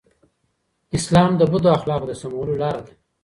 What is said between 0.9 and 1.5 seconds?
اسلام د